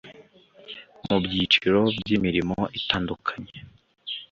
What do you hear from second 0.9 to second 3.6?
mu byiciro by’imirimo itandukanye